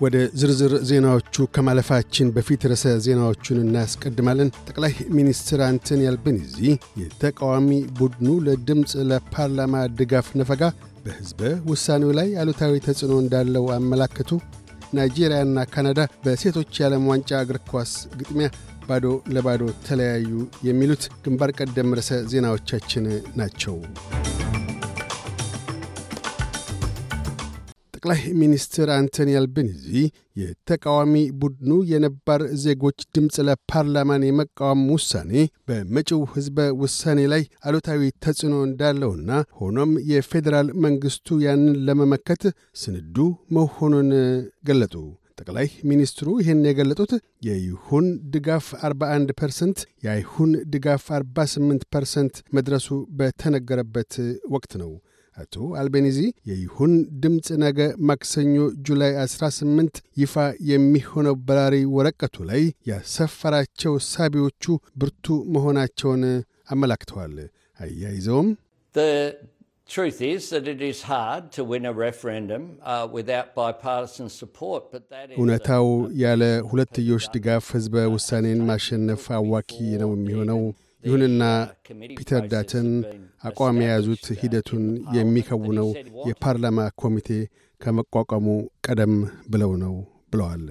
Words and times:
ወደ 0.00 0.16
ዝርዝር 0.40 0.72
ዜናዎቹ 0.88 1.44
ከማለፋችን 1.54 2.28
በፊት 2.34 2.62
ርዕሰ 2.70 2.84
ዜናዎቹን 3.06 3.58
እናስቀድማለን። 3.64 4.52
ጠቅላይ 4.66 4.92
ሚኒስትር 5.16 5.60
አንቶኒ 5.66 6.02
አልቤኒዚ 6.10 6.56
የተቃዋሚ 7.02 7.70
ቡድኑ 7.98 8.28
ለድምፅ 8.46 8.92
ለፓርላማ 9.10 9.74
ድጋፍ 9.98 10.28
ነፈጋ 10.40 10.62
በሕዝበ 11.04 11.40
ውሳኔው 11.70 12.12
ላይ 12.18 12.30
አሉታዊ 12.42 12.80
ተጽዕኖ 12.86 13.16
እንዳለው 13.24 13.66
አመላከቱ። 13.76 14.30
ናይጄሪያና 14.94 15.64
ካናዳ 15.72 16.00
በሴቶች 16.24 16.72
የዓለም 16.80 17.08
ዋንጫ 17.10 17.40
እግር 17.44 17.58
ኳስ 17.70 17.90
ግጥሚያ 18.20 18.48
ባዶ 18.88 19.06
ለባዶ 19.34 19.62
ተለያዩ። 19.88 20.30
የሚሉት 20.68 21.04
ግንባር 21.24 21.52
ቀደም 21.58 21.94
ርዕሰ 21.98 22.20
ዜናዎቻችን 22.32 23.06
ናቸው። 23.40 23.76
ጠቅላይ 28.10 28.34
ሚኒስትር 28.40 28.88
አንቶኒ 28.94 29.30
አልቤኒዚ 29.38 29.86
የተቃዋሚ 30.40 31.14
ቡድኑ 31.40 31.70
የነባር 31.90 32.42
ዜጎች 32.62 32.98
ድምፅ 33.14 33.36
ለፓርላማን 33.48 34.22
የመቃወም 34.26 34.82
ውሳኔ 34.92 35.32
በመጪው 35.68 36.20
ሕዝበ 36.32 36.66
ውሳኔ 36.82 37.20
ላይ 37.32 37.42
አሉታዊ 37.66 38.10
ተጽዕኖ 38.24 38.54
እንዳለውና 38.68 39.30
ሆኖም 39.58 39.90
የፌዴራል 40.12 40.70
መንግሥቱ 40.84 41.38
ያንን 41.44 41.76
ለመመከት 41.88 42.44
ስንዱ 42.82 43.16
መሆኑን 43.58 44.08
ገለጡ። 44.64 44.94
ጠቅላይ 45.38 45.68
ሚኒስትሩ 45.90 46.28
ይህን 46.40 46.62
የገለጡት 46.66 47.12
የይሁን 47.46 48.06
ድጋፍ 48.32 48.68
41 48.84 49.34
ፐርሰንት 49.40 49.78
የአይሁን 50.04 50.52
ድጋፍ 50.72 51.04
48 51.16 51.86
ፐርሰንት 51.94 52.36
መድረሱ 52.56 52.88
በተነገረበት 53.20 54.14
ወቅት 54.54 54.72
ነው። 54.82 54.90
አቶ 55.38 55.54
አልቤኒዚ 55.80 56.18
የይሁን 56.50 56.92
ድምፅ 57.22 57.48
ነገ 57.62 57.78
ማክሰኞ 58.08 58.54
ጁላይ 58.86 59.12
18 59.24 60.00
ይፋ 60.22 60.34
የሚሆነው 60.70 61.36
በራሪ 61.46 61.76
ወረቀቱ 61.96 62.46
ላይ 62.50 62.62
ያሰፈራቸው 62.90 63.94
ሳቢዎቹ 64.08 64.64
ብርቱ 65.00 65.26
መሆናቸውን 65.54 66.24
አመላክተዋል። 66.74 67.36
አያይዘውም 67.80 68.48
እውነታው 75.36 75.86
ያለ 76.22 76.42
ሁለትዮሽ 76.70 77.24
ድጋፍ 77.34 77.66
ሕዝበ 77.74 78.04
ውሳኔን 78.14 78.60
ማሸነፍ 78.68 79.24
አዋኪ 79.38 79.72
ነው 80.02 80.10
የሚሆነው 80.16 80.60
ይሁንና 81.04 81.42
ፒተር 82.18 82.44
ዳተን 82.52 82.88
አቋም 83.48 83.76
የያዙት 83.82 84.24
ሂደቱን 84.40 84.84
የሚከውነው 85.16 85.88
የፓርላማ 86.28 86.88
ኮሚቴ 87.02 87.28
ከመቋቋሙ 87.80 88.46
ቀደም 88.86 89.14
ብለው 89.52 89.72
ነው 89.82 89.94
ብለዋል። 90.32 90.64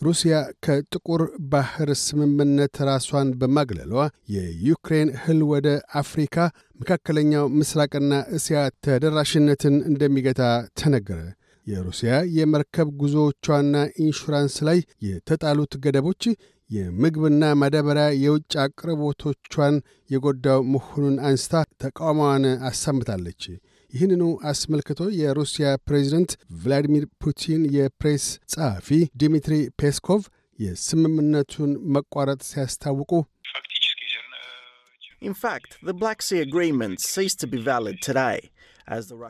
ሩሲያ 0.00 0.34
ከጥቁር 0.64 1.22
ባህር 1.52 1.90
ስምምነት 2.02 2.76
ራሷን 2.88 3.28
በማግለሏ 3.40 3.94
የዩክሬን 4.34 5.08
እህል 5.16 5.40
ወደ 5.50 5.68
አፍሪካ፣ 6.00 6.36
መካከለኛው 6.80 7.44
ምስራቅና 7.58 8.12
እስያ 8.36 8.60
ተደራሽነትን 8.86 9.76
እንደሚገታ 9.90 10.42
ተነገረ። 10.80 11.20
የሩሲያ 11.66 12.12
የመርከብ 12.36 12.88
ጉዞዎቿና 13.00 13.74
ኢንሹራንስ 14.02 14.56
ላይ 14.68 14.78
የተጣሉት 15.08 15.72
ገደቦች 15.84 16.22
የምግብና 16.70 17.44
ማዳበሪያ 17.60 18.06
የውጭ 18.22 18.52
አቅርቦቶቿን 18.64 19.76
የጎዳው 20.10 20.60
መሆኑን 20.74 21.16
አንስታ 21.28 21.54
ተቃውሟዋን 21.82 22.44
አሰምታለች። 22.68 23.42
ይህንኑ 23.92 24.22
አስመልክቶ 24.50 25.00
የሩሲያ 25.20 25.68
ፕሬዚደንት 25.86 26.32
ቭላዲሚር 26.60 27.04
ፑቲን 27.22 27.62
የፕሬስ 27.76 28.24
ጸሐፊ 28.52 28.88
ዲሚትሪ 29.22 29.56
ፔስኮቭ 29.80 30.22
የስምምነቱን 30.58 31.72
መቋረጥ 31.96 32.40
ሲያስታውቁ 32.50 33.12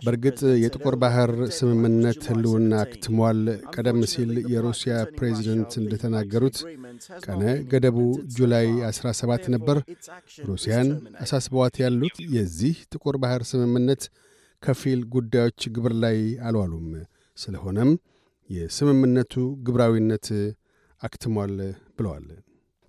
በእርግጥ 0.03 0.41
የጥቁር 0.63 0.95
ባህር 1.03 1.31
ስምምነት 1.57 2.21
ሕልውና 2.29 2.73
አክትሟል። 2.83 3.41
ቀደም 3.75 4.01
ሲል 4.13 4.33
የሩሲያ 4.53 4.95
ፕሬዚደንት 5.17 5.73
እንደተናገሩት 5.81 6.59
ቀነ 7.25 7.43
ገደቡ 7.73 7.99
ጁላይ 8.37 8.69
17 8.91 9.49
ነበር። 9.55 9.79
ሩሲያን 10.49 10.91
አሳስበዋት 11.25 11.77
ያሉት 11.85 12.19
የዚህ 12.37 12.77
ጥቁር 12.93 13.19
ባህር 13.25 13.45
ስምምነት 13.51 14.05
ከፊል 14.63 15.03
ጉዳዮች 15.13 15.61
ግብር 15.77 15.95
ላይ 16.05 16.19
አልዋሉም። 16.47 16.89
ስለሆነም 17.39 17.91
የስምምነቱ 18.51 19.35
ግብራዊነት 19.67 20.27
አክትሟል 21.01 21.55
ብለዋል። 21.99 22.27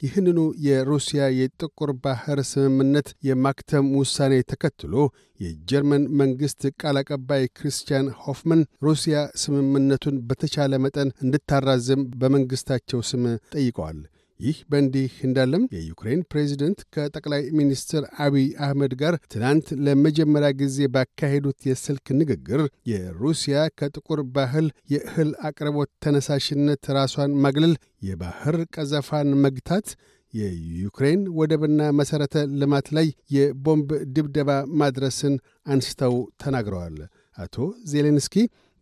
ይህንኑ 0.01 0.39
የሩሲያ 0.65 1.23
የጥቁር 1.37 1.91
ባህር 2.03 2.39
ስምምነት 2.51 3.09
የማክተም 3.27 3.87
ውሳኔ 3.97 4.33
ተከትሎ 4.51 4.93
የጀርመን 5.39 6.03
መንግሥት 6.19 6.63
ቃል 6.81 6.97
አቀባይ 7.01 7.43
ክሪስቲያን 7.57 8.07
ሆፍመን 8.23 8.61
ሩሲያ 8.81 9.17
ስምምነቱን 9.43 10.17
በተቻለ 10.29 10.79
መጠን 10.85 11.11
እንድታራዝም 11.25 12.03
በመንግሥታቸው 12.21 13.01
ስም 13.11 13.23
ጠይቀዋል። 13.53 13.99
ይህ 14.41 14.57
በእንዲህ 14.69 15.11
እንዳለም 15.25 15.63
የዩክሬን 15.73 16.21
ፕሬዚደንት 16.31 16.79
ከጠቅላይ 16.93 17.43
ሚኒስትር 17.57 18.03
አቢይ 18.25 18.47
አህመድ 18.65 18.93
ጋር 19.01 19.15
ትናንት 19.33 19.67
ለመጀመሪያ 19.85 20.49
ጊዜ 20.61 20.87
ባካሄዱት 20.95 21.59
የስልክ 21.69 22.07
ንግግር 22.19 22.61
የሩሲያ 22.91 23.65
ከጥቁር 23.79 24.21
ባህር 24.35 24.65
የእህል 24.93 25.31
አቅርቦት 25.49 25.91
ተነሳሽነት 26.05 26.91
ራሷን 26.97 27.37
ማግለል፣ 27.45 27.75
የባህር 28.01 28.57
ቀዘፋን 28.75 29.29
መግታት፣ 29.45 29.87
የዩክሬን 30.33 31.21
ወደብና 31.37 31.89
መሠረተ 31.97 32.35
ልማት 32.59 32.87
ላይ 32.97 33.07
የቦምብ 33.35 33.89
ድብደባ 34.15 34.51
ማድረስን 34.81 35.33
አንስተው 35.67 36.13
ተናግረዋል። 36.43 36.97
አቶ 37.37 37.55
ዜሌንስኪ 37.91 38.35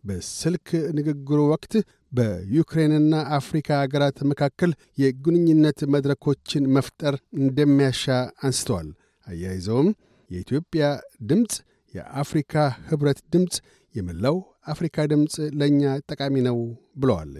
በስልክ 0.03 0.67
ንግግሩ 0.97 1.39
ወቅት 1.51 1.73
በዩክሬንና 2.11 3.15
አፍሪካ 3.37 3.69
አገራት 3.83 4.19
መካከል 4.31 4.71
የግንኙነት 4.97 5.79
መድረኮችን 5.93 6.69
መፍጠር 6.75 7.15
እንደሚያሻ 7.39 8.03
አንስተዋል። 8.41 8.89
አያይዘውም 9.27 9.89
የኢትዮጵያ 10.29 10.85
ድምፅ፣ 11.29 11.53
የአፍሪካ 11.93 12.53
ኅብረት 12.89 13.19
ድምፅ፣ 13.33 13.55
የመላው 13.95 14.37
አፍሪካ 14.73 15.05
ድምፅ 15.11 15.35
ለእኛ 15.59 15.81
ጠቃሚ 16.09 16.35
ነው 16.47 16.57
ብለዋል። 17.01 17.31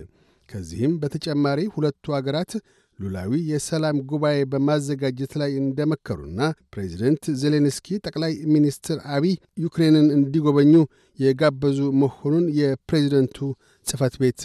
ከዚህም 0.50 0.94
በተጨማሪ 1.02 1.59
ሁለቱ 1.74 2.14
አገራት 2.18 2.52
ሉላዊ 3.00 3.32
የሰላም 3.50 3.98
ጉባኤ 4.10 4.38
በማዘጋጀት 4.52 5.34
ላይ 5.42 5.52
እንደመከሩና 5.62 6.40
ፕሬዚደንት 6.74 7.26
ዜሌንስኪ 7.42 8.00
ጠቅላይ 8.06 8.34
ሚኒስትር 8.54 8.98
አቢይ 9.16 9.36
ዩክሬንን 9.64 10.08
እንዲጎበኙ 10.16 10.74
የጋበዙ 11.20 11.80
መሆኑን 12.02 12.46
የፕሬዚደንቱ 12.60 13.38
ጽሕፈት 13.86 14.16
ቤት 14.22 14.42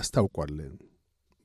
አስታውቋል። 0.00 0.54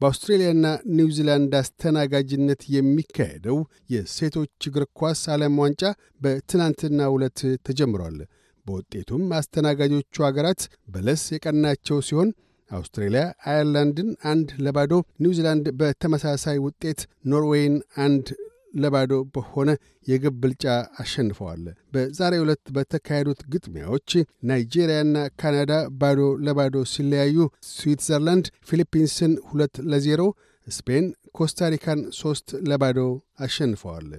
በአውስትሬልያና 0.02 0.68
ኒውዚላንድ 0.98 1.52
አስተናጋጅነት 1.60 2.62
የሚካሄደው 2.76 3.58
የሴቶች 3.94 4.68
እግር 4.70 4.86
ኳስ 5.00 5.22
ዓለም 5.36 5.60
ዋንጫ 5.64 5.84
በትናንትና 6.22 7.10
ዕለት 7.14 7.42
ተጀምሯል። 7.68 8.18
በውጤቱም 8.66 9.24
አስተናጋጆቹ 9.38 10.26
አገራት 10.28 10.62
በለስ 10.94 11.24
የቀናቸው 11.36 11.98
ሲሆን 12.08 12.30
አውስትሬልያ 12.74 13.22
አየርላንድን 13.50 14.10
አንድ 14.32 14.50
ለባዶ፣ 14.66 14.92
ኒውዚላንድ 15.24 15.66
በተመሳሳይ 15.80 16.58
ውጤት 16.66 17.02
ኖርዌይን 17.32 17.76
አንድ 18.06 18.28
ለባዶ 18.76 19.14
በሆነ 19.34 19.70
የግብ 20.08 20.36
ብልጫ 20.44 20.64
አሸንፈዋል። 21.02 21.64
በዛሬ 21.94 22.34
ዕለት 22.44 22.64
በተካሄዱት 22.76 23.42
ግጥሚያዎች 23.54 24.10
ናይጄሪያና 24.50 25.18
ካናዳ 25.40 25.72
ባዶ 26.02 26.22
ለባዶ 26.48 26.76
ሲለያዩ፣ 26.94 27.38
ስዊትዘርላንድ 27.72 28.48
ፊሊፒንስን 28.70 29.36
ሁለት 29.50 29.78
ለዜሮ፣ 29.92 30.22
ስፔን 30.68 31.06
ኮስታሪካን 31.38 32.02
ሦስት 32.20 32.50
ለባዶ 32.70 33.00
አሸንፈዋል። 33.46 34.10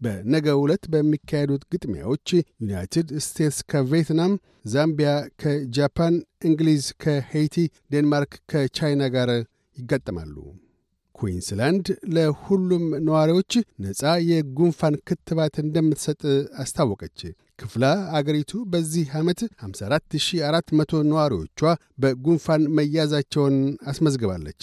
በነገ 0.00 0.46
ዕለት 0.60 0.84
በሚካሄዱት 0.92 1.62
ግጥሚያዎች 1.72 2.28
ዩናይትድ 2.62 3.08
ስቴትስ 3.26 3.58
ከቪየትናም፣ 3.70 4.32
ዛምቢያ 4.72 5.10
ከጃፓን፣ 5.42 6.14
እንግሊዝ 6.48 6.84
ከሄይቲ፣ 7.02 7.56
ዴንማርክ 7.94 8.32
ከቻይና 8.52 9.02
ጋር 9.16 9.30
ይጋጠማሉ። 9.76 10.36
ኩዊንስላንድ 11.14 11.86
ለሁሉም 12.14 12.84
ነዋሪዎች 13.06 13.52
ነፃ 13.84 14.00
የጉንፋን 14.30 14.96
ክትባት 15.08 15.54
እንደምትሰጥ 15.62 16.20
አስታወቀች። 16.62 17.20
ክፍለ 17.58 17.84
አገሪቱ 18.18 18.52
በዚህ 18.72 19.06
ዓመት 19.20 19.40
54400 19.62 20.98
ነዋሪዎቿ 21.12 21.60
በጉንፋን 22.02 22.64
መያዛቸውን 22.78 23.56
አስመዝግባለች። 23.92 24.62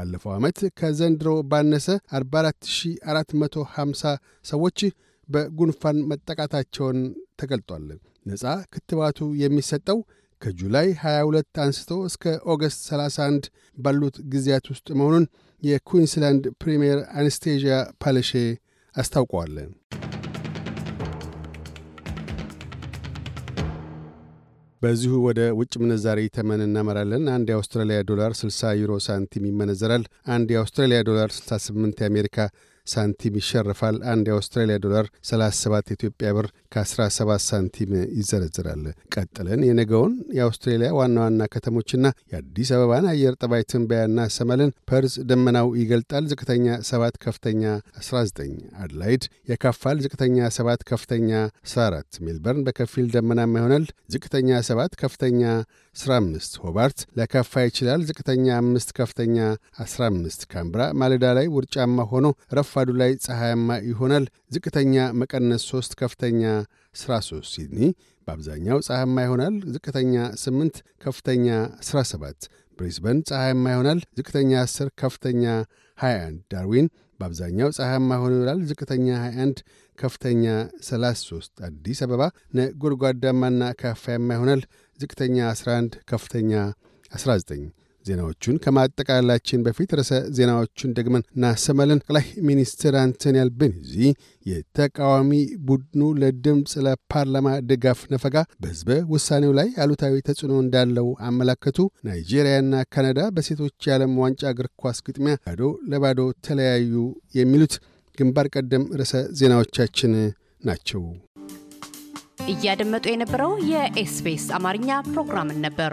ባለፈው 0.00 0.32
ዓመት 0.34 0.58
ከዘንድሮ 0.78 1.30
ባነሰ 1.50 1.86
44450 2.16 4.12
ሰዎች 4.50 4.78
በጉንፋን 5.28 5.98
መጠቃታቸውን 6.10 6.98
ተገልጧል። 7.40 7.84
ነፃ 8.26 8.44
ክትባቱ 8.72 9.18
የሚሰጠው 9.42 9.98
ከጁላይ 10.42 10.88
22 11.02 11.60
አንስቶ 11.64 11.90
እስከ 12.08 12.24
ኦገስት 12.52 12.80
31 12.88 13.48
ባሉት 13.76 14.16
ጊዜያት 14.32 14.66
ውስጥ 14.72 14.86
መሆኑን 15.00 15.26
የኩዊንስላንድ 15.62 16.44
ፕሪምየር 16.62 17.00
አነስቴዥያ 17.18 17.74
ፓለሼ 18.02 18.32
አስታውቀዋል። 18.94 19.54
በዚሁ 24.82 25.14
ወደ 25.24 25.40
ውጭ 25.58 25.72
ምንዛሪ 25.82 26.20
ተመን 26.36 26.60
እናመራለን። 26.66 27.24
አንድ 27.34 27.48
የአውስትራሊያ 27.50 27.98
ዶላር 28.10 28.32
60 28.38 28.70
ዩሮ 28.78 28.92
ሳንቲም 29.06 29.48
ይመነዘራል። 29.48 30.04
አንድ 30.34 30.48
የአውስትራሊያ 30.54 31.00
ዶላር 31.08 31.30
68 31.38 32.00
የአሜሪካ 32.02 32.38
ሳንቲም 32.86 33.34
ይሸርፋል። 33.40 33.96
አንድ 34.12 34.26
የአውስትራሊያ 34.30 34.76
ዶላር 34.84 35.06
37 35.28 35.90
የኢትዮጵያ 35.92 36.28
ብር 36.36 36.46
ከ17 36.74 37.18
ሳንቲም 37.46 37.90
ይዘረዝራል። 38.18 38.82
ቀጥለን 39.14 39.60
የነገውን 39.66 40.12
የአውስትሬሊያ 40.36 40.90
ዋና 40.98 41.16
ዋና 41.24 41.48
ከተሞችና 41.54 42.04
የአዲስ 42.32 42.70
አበባን 42.76 43.06
አየር 43.12 43.34
ጠባይ 43.42 43.62
ትንበያ 43.70 44.02
እናሰማለን። 44.08 44.70
ፐርዝ 44.90 45.14
ደመናው 45.30 45.68
ይገልጣል። 45.80 46.24
ዝቅተኛ 46.32 46.76
7 46.90 47.18
ከፍተኛ 47.24 47.62
19። 48.02 48.54
አድላይድ 48.84 49.22
የካፋል። 49.50 49.98
ዝቅተኛ 50.04 50.38
7 50.58 50.86
ከፍተኛ 50.90 51.30
14። 51.68 52.20
ሜልበርን 52.24 52.64
በከፊል 52.66 53.06
ደመናማ 53.14 53.54
ይሆናል። 53.60 53.84
ዝቅተኛ 54.14 54.60
7 54.68 54.96
ከፍተኛ 55.02 55.42
15። 55.96 56.58
ሆባርት 56.62 56.98
ለከፋ 57.18 57.62
ይችላል። 57.66 58.00
ዝቅተኛ 58.08 58.46
5 58.60 58.94
ከፍተኛ 58.98 59.36
15። 59.82 60.46
ካምብራ 60.52 60.82
ማለዳ 61.00 61.26
ላይ 61.38 61.46
ውርጫማ 61.54 62.06
ሆኖ 62.10 62.26
ረፋዱ 62.80 62.92
ላይ 63.00 63.10
ፀሐያማ 63.24 63.68
ይሆናል። 63.88 64.24
ዝቅተኛ 64.54 64.94
መቀነስ 65.20 65.62
3 65.70 65.94
ከፍተኛ 66.00 66.42
13። 66.94 67.48
ሲድኒ 67.50 67.80
በአብዛኛው 68.28 68.78
ፀሐያማ 68.86 69.16
ይሆናል። 69.24 69.54
ዝቅተኛ 69.74 70.14
8 70.42 70.74
ከፍተኛ 71.04 71.46
17። 71.82 72.48
ብሪስበን 72.78 73.18
ፀሐያማ 73.28 73.64
ይሆናል። 73.74 73.98
ዝቅተኛ 74.18 74.52
10 74.64 74.88
ከፍተኛ 75.02 75.42
21። 75.98 76.38
ዳርዊን 76.52 76.86
በአብዛኛው 77.20 77.70
ፀሐያማ 77.78 78.10
ሆኖ 78.22 78.32
ይውላል። 78.38 78.62
ዝቅተኛ 78.70 79.06
21 79.24 79.60
ከፍተኛ 79.98 80.44
33። 80.88 81.64
አዲስ 81.68 82.00
አበባ 82.06 82.22
ነጎድጓዳማና 82.58 83.62
ካፋያማ 83.82 84.30
ይሆናል። 84.38 84.62
ዝቅተኛ 84.98 85.36
11 85.52 86.00
ከፍተኛ 86.12 86.52
19። 87.12 87.68
ዜናዎቹን 88.04 88.56
ከማጠቃላችን 88.64 89.64
በፊት 89.66 89.90
ርዕሰ 89.98 90.12
ዜናዎቹን 90.36 90.94
ደግመን 90.98 91.24
እናሰማለን። 91.34 92.00
ጠቅላይ 92.02 92.26
ሚኒስትር 92.48 92.94
አንቶኒ 93.00 93.38
አልቤኒዚ 93.42 93.94
የተቃዋሚ 94.46 95.32
ቡድኑ 95.68 96.02
ለድምፅ 96.20 96.72
ለፓርላማ 96.86 97.48
ድጋፍ 97.70 98.00
ነፈጋ 98.14 98.36
በሕዝበ 98.62 98.98
ውሳኔው 99.12 99.52
ላይ 99.58 99.68
አሉታዊ 99.82 100.22
ተጽዕኖ 100.28 100.52
እንዳለው 100.64 101.08
አመላከቱ። 101.28 101.78
ናይጄሪያና 102.08 102.82
ካናዳ 102.94 103.22
በሴቶች 103.36 103.88
የዓለም 103.88 104.14
ዋንጫ 104.22 104.42
እግር 104.52 104.68
ኳስ 104.82 105.00
ግጥሚያ 105.08 105.36
ባዶ 105.44 105.62
ለባዶ 105.92 106.20
ተለያዩ። 106.46 106.94
የሚሉት 107.38 107.74
ግንባር 108.18 108.46
ቀደም 108.54 108.86
ርዕሰ 108.98 109.12
ዜናዎቻችን 109.38 110.14
ናቸው። 110.64 111.02
እያደመጡ 112.52 113.04
የነበረው 113.10 113.52
የኤስቢኤስ 113.70 114.46
አማርኛ 114.56 114.90
ፕሮግራምን 115.10 115.58
ነበር። 115.66 115.92